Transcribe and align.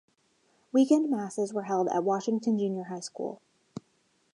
Weekend 0.71 1.11
masses 1.11 1.53
were 1.53 1.65
held 1.65 1.87
at 1.89 2.03
Washington 2.03 2.57
Junior 2.57 2.85
High 2.85 3.01
School. 3.01 3.39